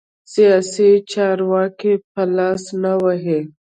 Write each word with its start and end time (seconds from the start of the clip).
سیاسي 0.33 0.89
چارو 1.11 1.43
کې 1.79 1.91
به 2.11 2.23
لاس 2.37 2.63
نه 2.83 2.93
وهي. 3.03 3.39